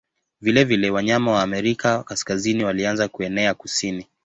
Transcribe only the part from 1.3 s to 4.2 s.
wa Amerika Kaskazini walianza kuenea kusini.